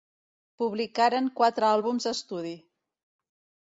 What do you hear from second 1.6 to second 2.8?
àlbums d'estudi.